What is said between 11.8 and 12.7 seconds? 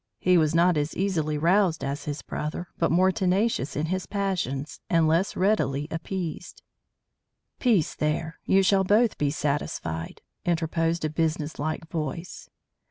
voice.